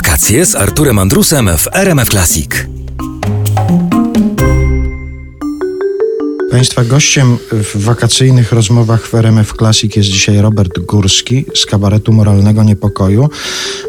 Wakacje 0.00 0.46
z 0.46 0.54
Arturem 0.54 0.98
Andrusem 0.98 1.50
w 1.58 1.68
RMF 1.72 2.08
Classic. 2.08 2.79
Państwa 6.50 6.84
gościem 6.84 7.38
w 7.52 7.84
wakacyjnych 7.84 8.52
rozmowach 8.52 9.06
w 9.06 9.14
RMF 9.14 9.52
Classic 9.58 9.96
jest 9.96 10.08
dzisiaj 10.08 10.38
Robert 10.38 10.78
Górski 10.78 11.44
z 11.54 11.66
kabaretu 11.66 12.12
Moralnego 12.12 12.62
Niepokoju. 12.62 13.30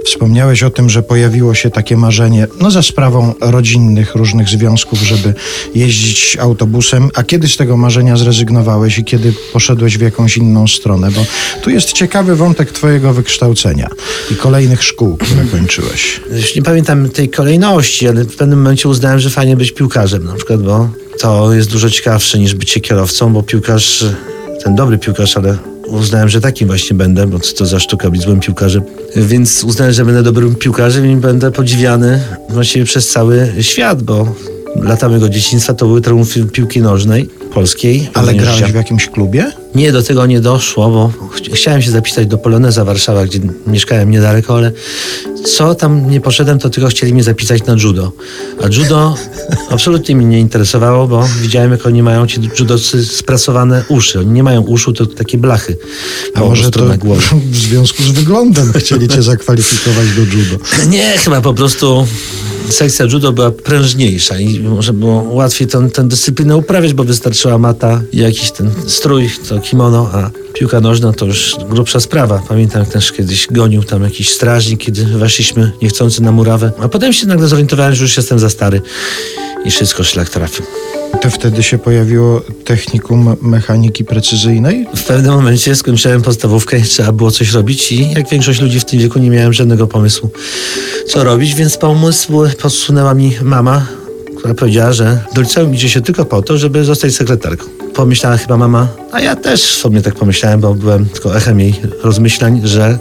Wspomniałeś 0.05 0.63
o 0.63 0.69
tym, 0.69 0.89
że 0.89 1.03
pojawiło 1.03 1.53
się 1.53 1.69
takie 1.69 1.97
marzenie, 1.97 2.47
no 2.59 2.71
za 2.71 2.83
sprawą 2.83 3.33
rodzinnych 3.41 4.15
różnych 4.15 4.49
związków, 4.49 4.99
żeby 4.99 5.33
jeździć 5.75 6.37
autobusem. 6.39 7.09
A 7.13 7.23
kiedy 7.23 7.47
z 7.47 7.57
tego 7.57 7.77
marzenia 7.77 8.17
zrezygnowałeś 8.17 8.97
i 8.97 9.03
kiedy 9.03 9.33
poszedłeś 9.53 9.97
w 9.97 10.01
jakąś 10.01 10.37
inną 10.37 10.67
stronę? 10.67 11.11
Bo 11.11 11.25
tu 11.61 11.69
jest 11.69 11.93
ciekawy 11.93 12.35
wątek 12.35 12.71
twojego 12.71 13.13
wykształcenia 13.13 13.89
i 14.31 14.35
kolejnych 14.35 14.83
szkół, 14.83 15.17
które 15.17 15.45
kończyłeś. 15.45 16.21
Już 16.31 16.55
nie 16.55 16.61
pamiętam 16.61 17.09
tej 17.09 17.29
kolejności, 17.29 18.07
ale 18.07 18.23
w 18.23 18.35
pewnym 18.35 18.59
momencie 18.59 18.89
uznałem, 18.89 19.19
że 19.19 19.29
fajnie 19.29 19.57
być 19.57 19.71
piłkarzem 19.71 20.25
na 20.25 20.33
przykład, 20.33 20.61
bo 20.61 20.89
to 21.21 21.53
jest 21.53 21.71
dużo 21.71 21.89
ciekawsze 21.89 22.39
niż 22.39 22.55
bycie 22.55 22.79
kierowcą, 22.79 23.33
bo 23.33 23.43
piłkarz, 23.43 24.05
ten 24.63 24.75
dobry 24.75 24.97
piłkarz, 24.97 25.37
ale 25.37 25.57
uznałem, 25.87 26.29
że 26.29 26.41
takim 26.41 26.67
właśnie 26.67 26.95
będę, 26.95 27.27
bo 27.27 27.39
co 27.39 27.55
to 27.55 27.65
za 27.65 27.79
sztuka 27.79 28.09
być 28.09 28.21
złym 28.21 28.39
piłkarzem. 28.39 28.83
Więc 29.15 29.63
uznałem, 29.63 29.93
że 29.93 30.05
będę 30.05 30.23
dobrym 30.23 30.55
piłkarzem 30.55 31.11
i 31.11 31.15
będę 31.15 31.51
podziwiany 31.51 32.23
właściwie 32.49 32.85
przez 32.85 33.09
cały 33.09 33.53
świat, 33.61 34.03
bo 34.03 34.35
lata 34.75 35.07
mojego 35.09 35.29
dzieciństwa 35.29 35.73
to 35.73 35.85
były 35.85 36.01
triumfy 36.01 36.45
piłki 36.45 36.81
nożnej 36.81 37.29
polskiej. 37.53 38.09
Ale 38.13 38.33
grałeś 38.33 38.61
ja- 38.61 38.67
w 38.67 38.75
jakimś 38.75 39.07
klubie? 39.07 39.51
nie, 39.75 39.91
do 39.91 40.03
tego 40.03 40.25
nie 40.25 40.41
doszło, 40.41 40.89
bo 40.89 41.27
ch- 41.29 41.53
chciałem 41.53 41.81
się 41.81 41.91
zapisać 41.91 42.27
do 42.27 42.37
Poloneza 42.37 42.85
Warszawa, 42.85 43.25
gdzie 43.25 43.39
mieszkałem 43.67 44.11
niedaleko, 44.11 44.55
ale 44.57 44.71
co 45.57 45.75
tam 45.75 46.09
nie 46.11 46.21
poszedłem, 46.21 46.59
to 46.59 46.69
tylko 46.69 46.89
chcieli 46.89 47.13
mnie 47.13 47.23
zapisać 47.23 47.65
na 47.65 47.73
judo. 47.83 48.11
A 48.63 48.67
judo 48.67 49.15
absolutnie 49.69 50.15
mnie 50.15 50.25
nie 50.25 50.39
interesowało, 50.39 51.07
bo 51.07 51.27
widziałem, 51.41 51.71
jak 51.71 51.85
oni 51.85 52.03
mają 52.03 52.27
ci 52.27 52.39
judocy 52.59 53.05
sprasowane 53.05 53.83
uszy. 53.89 54.19
Oni 54.19 54.31
nie 54.31 54.43
mają 54.43 54.61
uszu, 54.61 54.93
to 54.93 55.05
takie 55.05 55.37
blachy. 55.37 55.77
A 56.35 56.39
może 56.39 56.71
to 56.71 56.85
na 56.85 56.97
głowie. 56.97 57.21
w 57.51 57.55
związku 57.55 58.03
z 58.03 58.09
wyglądem 58.11 58.73
chcieli 58.73 59.07
cię 59.07 59.21
zakwalifikować 59.23 60.07
do 60.15 60.21
judo? 60.21 60.63
Nie, 60.89 61.17
chyba 61.17 61.41
po 61.41 61.53
prostu 61.53 62.07
sekcja 62.69 63.05
judo 63.05 63.31
była 63.31 63.51
prężniejsza 63.51 64.39
i 64.39 64.59
może 64.59 64.93
było 64.93 65.23
łatwiej 65.23 65.67
tę, 65.67 65.89
dyscyplinę 66.03 66.57
uprawiać, 66.57 66.93
bo 66.93 67.03
wystarczyła 67.03 67.57
mata 67.57 68.01
i 68.11 68.17
jakiś 68.17 68.51
ten 68.51 68.71
strój, 68.87 69.29
to 69.49 69.59
kimono, 69.59 70.09
a 70.13 70.29
piłka 70.53 70.81
nożna 70.81 71.13
to 71.13 71.25
już 71.25 71.55
grubsza 71.69 71.99
sprawa. 71.99 72.43
Pamiętam, 72.49 72.85
też 72.85 73.11
kiedyś 73.11 73.47
gonił 73.51 73.83
tam 73.83 74.03
jakiś 74.03 74.29
strażnik, 74.29 74.79
kiedy 74.79 75.05
weszliśmy 75.05 75.71
niechcący 75.81 76.21
na 76.21 76.31
murawę, 76.31 76.71
a 76.81 76.87
potem 76.89 77.13
się 77.13 77.27
nagle 77.27 77.47
zorientowałem, 77.47 77.95
że 77.95 78.03
już 78.03 78.17
jestem 78.17 78.39
za 78.39 78.49
stary 78.49 78.81
i 79.65 79.71
wszystko 79.71 80.03
szlak 80.03 80.29
trafił. 80.29 80.65
To 81.21 81.29
wtedy 81.29 81.63
się 81.63 81.77
pojawiło 81.77 82.41
technikum 82.65 83.35
mechaniki 83.41 84.05
precyzyjnej? 84.05 84.87
W 84.95 85.03
pewnym 85.03 85.33
momencie 85.33 85.75
skończyłem 85.75 86.21
podstawówkę 86.21 86.81
trzeba 86.81 87.11
było 87.11 87.31
coś 87.31 87.51
robić 87.51 87.91
i 87.91 88.11
jak 88.11 88.29
większość 88.29 88.61
ludzi 88.61 88.79
w 88.79 88.85
tym 88.85 88.99
wieku 88.99 89.19
nie 89.19 89.29
miałem 89.29 89.53
żadnego 89.53 89.87
pomysłu, 89.87 90.29
co 91.07 91.23
robić, 91.23 91.55
więc 91.55 91.77
pomysł 91.77 92.43
podsunęła 92.61 93.13
mi 93.13 93.33
mama, 93.41 93.85
która 94.37 94.53
powiedziała, 94.53 94.93
że 94.93 95.19
do 95.35 95.41
liceum 95.41 95.75
idzie 95.75 95.89
się 95.89 96.01
tylko 96.01 96.25
po 96.25 96.41
to, 96.41 96.57
żeby 96.57 96.83
zostać 96.83 97.15
sekretarką. 97.15 97.65
Pomyślała 97.93 98.37
chyba 98.37 98.57
mama, 98.57 98.87
a 99.11 99.21
ja 99.21 99.35
też 99.35 99.61
sobie 99.61 100.01
tak 100.01 100.15
pomyślałem, 100.15 100.61
bo 100.61 100.73
byłem 100.73 101.05
tylko 101.05 101.35
echem 101.37 101.59
jej 101.59 101.75
rozmyślań, 102.03 102.61
że 102.63 102.99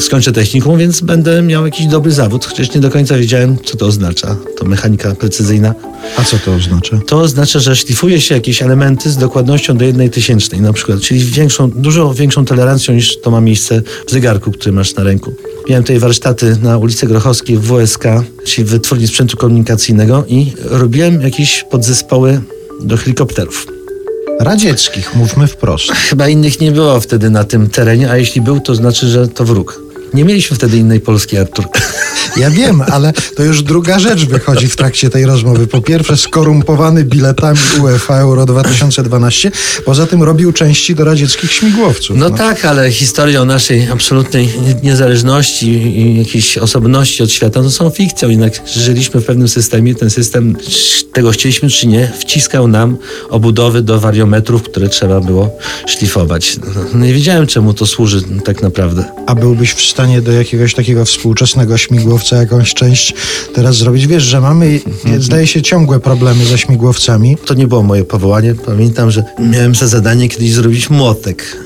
skończę 0.00 0.32
technikum, 0.32 0.78
więc 0.78 1.00
będę 1.00 1.42
miał 1.42 1.64
jakiś 1.64 1.86
dobry 1.86 2.12
zawód, 2.12 2.44
chociaż 2.44 2.74
nie 2.74 2.80
do 2.80 2.90
końca 2.90 3.16
wiedziałem, 3.16 3.56
co 3.64 3.76
to 3.76 3.86
oznacza, 3.86 4.36
to 4.58 4.64
mechanika 4.64 5.14
precyzyjna. 5.14 5.74
A 6.16 6.24
co 6.24 6.38
to 6.38 6.54
oznacza? 6.54 6.98
To 7.06 7.20
oznacza, 7.20 7.58
że 7.58 7.76
szlifuje 7.76 8.20
się 8.20 8.34
jakieś 8.34 8.62
elementy 8.62 9.10
z 9.10 9.16
dokładnością 9.16 9.76
do 9.76 9.84
jednej 9.84 10.10
tysięcznej 10.10 10.60
na 10.60 10.72
przykład, 10.72 11.00
czyli 11.00 11.24
większą, 11.24 11.70
dużo 11.70 12.14
większą 12.14 12.44
tolerancją 12.44 12.94
niż 12.94 13.20
to 13.20 13.30
ma 13.30 13.40
miejsce 13.40 13.82
w 14.06 14.10
zegarku, 14.10 14.52
który 14.52 14.72
masz 14.72 14.94
na 14.94 15.02
ręku. 15.02 15.34
Miałem 15.68 15.84
tutaj 15.84 15.98
warsztaty 15.98 16.56
na 16.62 16.78
ulicy 16.78 17.06
Grochowskiej 17.06 17.56
w 17.56 17.62
WSK, 17.62 18.04
czyli 18.44 18.64
w 18.64 18.70
Wytwórni 18.70 19.08
Sprzętu 19.08 19.36
Komunikacyjnego 19.36 20.24
i 20.28 20.52
robiłem 20.64 21.22
jakieś 21.22 21.64
podzespoły 21.70 22.40
do 22.80 22.96
helikopterów. 22.96 23.66
Radzieckich, 24.40 25.14
mówmy 25.14 25.46
wprost. 25.46 25.92
Chyba 25.92 26.28
innych 26.28 26.60
nie 26.60 26.72
było 26.72 27.00
wtedy 27.00 27.30
na 27.30 27.44
tym 27.44 27.70
terenie, 27.70 28.10
a 28.10 28.16
jeśli 28.16 28.40
był, 28.40 28.60
to 28.60 28.74
znaczy, 28.74 29.08
że 29.08 29.28
to 29.28 29.44
wróg. 29.44 29.87
Nie 30.14 30.24
mieliśmy 30.24 30.56
wtedy 30.56 30.76
innej 30.76 31.00
Polski, 31.00 31.38
Artur. 31.38 31.64
Ja 32.38 32.50
wiem, 32.50 32.82
ale 32.92 33.12
to 33.36 33.42
już 33.44 33.62
druga 33.62 33.98
rzecz 33.98 34.24
wychodzi 34.26 34.68
w 34.68 34.76
trakcie 34.76 35.10
tej 35.10 35.26
rozmowy. 35.26 35.66
Po 35.66 35.80
pierwsze, 35.80 36.16
skorumpowany 36.16 37.04
biletami 37.04 37.58
UEFA 37.82 38.16
Euro 38.16 38.46
2012. 38.46 39.50
Poza 39.84 40.06
tym 40.06 40.22
robił 40.22 40.52
części 40.52 40.94
do 40.94 41.04
radzieckich 41.04 41.52
śmigłowców. 41.52 42.16
No 42.16 42.30
tak, 42.30 42.64
ale 42.64 42.90
historia 42.92 43.42
o 43.42 43.44
naszej 43.44 43.88
absolutnej 43.88 44.46
nie- 44.66 44.90
niezależności 44.90 45.66
i 45.68 46.18
jakiejś 46.18 46.58
osobności 46.58 47.22
od 47.22 47.30
świata 47.32 47.62
to 47.62 47.70
są 47.70 47.90
fikcją. 47.90 48.28
Jednak 48.30 48.52
żyliśmy 48.76 49.20
w 49.20 49.24
pewnym 49.24 49.48
systemie. 49.48 49.94
Ten 49.94 50.10
system, 50.10 50.56
tego 51.12 51.30
chcieliśmy 51.30 51.70
czy 51.70 51.86
nie, 51.86 52.12
wciskał 52.20 52.68
nam 52.68 52.96
obudowy 53.30 53.82
do 53.82 54.00
wariometrów, 54.00 54.62
które 54.62 54.88
trzeba 54.88 55.20
było 55.20 55.58
szlifować. 55.86 56.56
No, 56.94 57.04
Nie 57.06 57.12
wiedziałem, 57.12 57.46
czemu 57.46 57.74
to 57.74 57.86
służy 57.86 58.22
tak 58.44 58.62
naprawdę. 58.62 59.04
A 59.26 59.34
byłbyś 59.34 59.72
w 59.72 59.90
stanie 59.90 60.22
do 60.22 60.32
jakiegoś 60.32 60.74
takiego 60.74 61.04
współczesnego 61.04 61.78
śmigłowca 61.78 62.27
jakąś 62.36 62.74
część 62.74 63.14
teraz 63.54 63.76
zrobić? 63.76 64.06
Wiesz, 64.06 64.22
że 64.22 64.40
mamy, 64.40 64.80
zdaje 65.18 65.46
się, 65.46 65.62
ciągłe 65.62 66.00
problemy 66.00 66.44
ze 66.44 66.58
śmigłowcami. 66.58 67.36
To 67.44 67.54
nie 67.54 67.66
było 67.66 67.82
moje 67.82 68.04
powołanie. 68.04 68.54
Pamiętam, 68.66 69.10
że 69.10 69.24
miałem 69.38 69.74
za 69.74 69.86
zadanie 69.86 70.28
kiedyś 70.28 70.52
zrobić 70.52 70.90
młotek. 70.90 71.56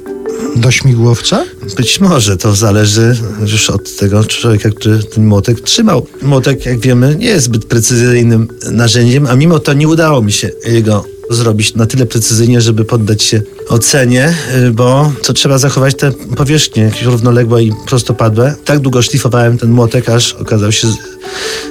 Do 0.56 0.70
śmigłowca? 0.70 1.44
Być 1.76 2.00
może 2.00 2.36
to 2.36 2.54
zależy 2.54 3.16
już 3.40 3.70
od 3.70 3.96
tego 3.96 4.24
człowieka, 4.24 4.70
który 4.70 5.02
ten 5.02 5.26
młotek 5.26 5.60
trzymał. 5.60 6.06
Młotek, 6.22 6.66
jak 6.66 6.80
wiemy, 6.80 7.16
nie 7.18 7.26
jest 7.26 7.44
zbyt 7.44 7.64
precyzyjnym 7.64 8.48
narzędziem, 8.70 9.26
a 9.26 9.36
mimo 9.36 9.58
to 9.58 9.72
nie 9.72 9.88
udało 9.88 10.22
mi 10.22 10.32
się 10.32 10.50
jego 10.66 11.04
zrobić 11.34 11.74
na 11.74 11.86
tyle 11.86 12.06
precyzyjnie, 12.06 12.60
żeby 12.60 12.84
poddać 12.84 13.22
się 13.22 13.42
ocenie, 13.68 14.34
y, 14.66 14.70
bo 14.70 15.12
to 15.22 15.32
trzeba 15.32 15.58
zachować 15.58 15.94
te 15.94 16.12
powierzchnie 16.12 16.82
jakieś 16.82 17.02
równoległe 17.02 17.62
i 17.62 17.72
prostopadłe. 17.86 18.54
Tak 18.64 18.78
długo 18.78 19.02
szlifowałem 19.02 19.58
ten 19.58 19.70
młotek, 19.70 20.08
aż 20.08 20.32
okazał 20.32 20.72
się 20.72 20.88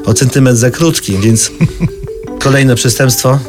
o 0.06 0.14
centymetr 0.14 0.58
za 0.58 0.72
krótki, 0.72 1.18
więc 1.18 1.52
kolejne 2.44 2.76
przestępstwo. 2.76 3.40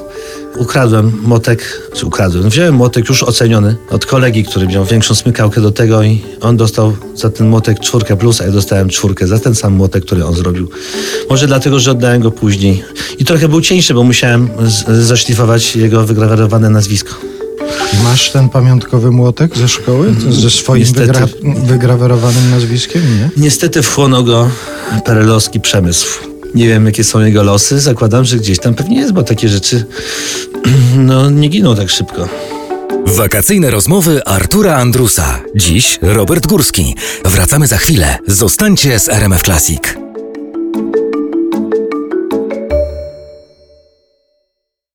Ukradłem 0.57 1.13
młotek, 1.23 1.83
czy 1.95 2.07
ukradłem, 2.07 2.51
wziąłem 2.51 2.75
młotek 2.75 3.09
już 3.09 3.23
oceniony 3.23 3.77
od 3.91 4.07
kolegi, 4.07 4.45
który 4.45 4.67
miał 4.67 4.85
większą 4.85 5.15
smykałkę 5.15 5.61
do 5.61 5.71
tego 5.71 6.03
i 6.03 6.23
on 6.41 6.57
dostał 6.57 6.97
za 7.15 7.31
ten 7.31 7.49
młotek 7.49 7.81
czwórkę 7.81 8.17
plus, 8.17 8.41
a 8.41 8.45
ja 8.45 8.51
dostałem 8.51 8.89
czwórkę 8.89 9.27
za 9.27 9.39
ten 9.39 9.55
sam 9.55 9.73
młotek, 9.73 10.05
który 10.05 10.25
on 10.25 10.35
zrobił. 10.35 10.69
Może 11.31 11.47
dlatego, 11.47 11.81
że 11.81 11.91
oddałem 11.91 12.23
go 12.23 12.31
później. 12.31 12.83
I 13.19 13.25
trochę 13.25 13.49
był 13.49 13.61
cieńszy, 13.61 13.95
bo 13.95 14.03
musiałem 14.03 14.49
zaszlifować 15.01 15.77
jego 15.77 16.05
wygrawerowane 16.07 16.71
nazwisko. 16.71 17.15
Masz 18.05 18.31
ten 18.31 18.49
pamiątkowy 18.49 19.11
młotek 19.11 19.57
ze 19.57 19.69
szkoły? 19.69 20.15
Ze 20.31 20.51
swoim 20.51 20.81
Niestety. 20.83 21.13
wygra- 21.13 21.67
wygrawerowanym 21.67 22.51
nazwiskiem? 22.51 23.03
Nie? 23.19 23.31
Niestety 23.37 23.83
wchłonął 23.83 24.25
go 24.25 24.51
perelowski 25.05 25.61
przemysł. 25.61 26.32
Nie 26.55 26.69
wiem, 26.69 26.87
jakie 26.87 27.05
są 27.05 27.21
jego 27.21 27.43
losy. 27.43 27.81
Zakładam, 27.81 28.25
że 28.25 28.37
gdzieś 28.37 28.59
tam 28.59 28.75
pewnie 28.75 28.97
jest, 29.01 29.13
bo 29.13 29.23
takie 29.23 29.49
rzeczy 29.49 29.85
no, 30.97 31.31
nie 31.31 31.49
giną 31.49 31.77
tak 31.77 31.91
szybko. 31.91 32.29
Wakacyjne 33.07 33.71
rozmowy 33.71 34.25
Artura 34.25 34.77
Andrusa. 34.77 35.41
Dziś 35.57 35.99
Robert 36.03 36.47
Górski. 36.47 36.95
Wracamy 37.25 37.67
za 37.67 37.77
chwilę. 37.77 38.19
Zostańcie 38.27 38.99
z 38.99 39.09
RMF 39.09 39.43
Classic. 39.43 40.02